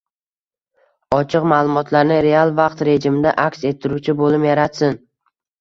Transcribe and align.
Ochiq 1.17 1.45
ma’lumotlarni 1.51 2.17
real 2.29 2.53
vaqt 2.63 2.83
rejimida 2.91 3.37
aks 3.47 3.69
ettiruvchi 3.73 4.19
bo‘lim 4.23 4.49
yaratsin. 4.53 4.99